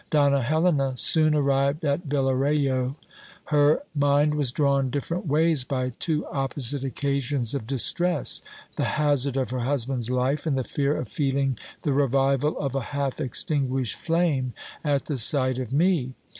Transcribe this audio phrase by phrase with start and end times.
[0.09, 2.95] Donna Helena soon arrived at Villarejo.
[3.45, 8.41] Her mind was drawn different ways by two opposite occasions of distress;
[8.77, 12.81] the hazard of her husband's life, and the fear of feeling the revival of a
[12.97, 14.53] half extinguished flame
[14.83, 16.15] at the sight of me.